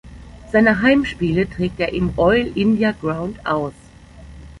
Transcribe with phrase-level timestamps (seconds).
[0.51, 3.75] Seine Heimspiele trägt er im Oil India Ground aus.